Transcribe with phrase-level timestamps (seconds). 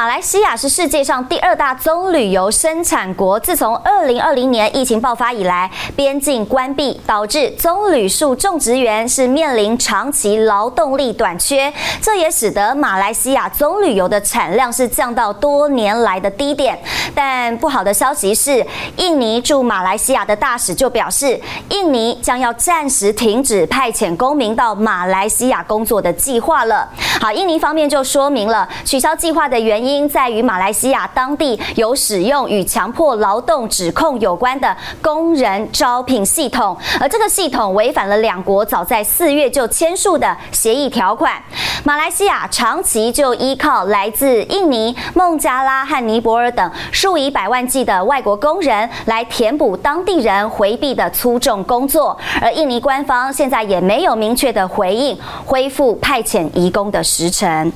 [0.00, 3.38] 马来西亚是世界上第二大棕榈油生产国。
[3.38, 11.70] 自从二零二零年疫情爆发以来，边境关闭导致棕榈树种植园是面临长期劳动力短缺，
[12.00, 16.78] 这也使得马来西亚棕榈油的产量是降到多年来的低点。
[17.14, 21.38] 但不好的消息是，印尼驻马来西亚的大使就表示，
[21.68, 26.88] 印尼将要暂时停止派遣公民到马来西亚工作的计划了。
[27.20, 30.08] 好，印尼方面就说明了取消计划的原因。
[30.08, 41.34] 在于马来西亚当地有使用与强迫劳动指控有关的工人招聘系统，而这个系统违反了两国早在四月就签署的协议条款。
[41.82, 57.72] 马来西亚长期就依靠来自印尼、孟加拉和尼泊尔等数以百万计的外国工人来填补当地人回避的粗重工作，而印尼官方现在也没有明确的回应恢复派遣移工的时辰。